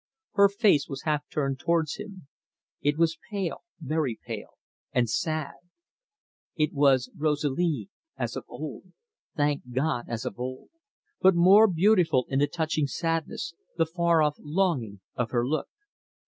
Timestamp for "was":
0.89-1.03, 2.97-3.19, 6.73-7.11